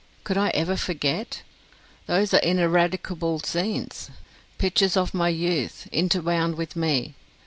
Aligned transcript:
Could 0.23 0.35
I 0.35 0.47
ever 0.55 0.77
forget? 0.77 1.43
Those 2.07 2.33
are 2.33 2.39
ineradicable 2.43 3.37
scenes; 3.41 4.09
pictures 4.57 4.97
of 4.97 5.13
my 5.13 5.29
youth, 5.29 5.87
interwound 5.93 6.55
with 6.55 6.75
me. 6.75 7.13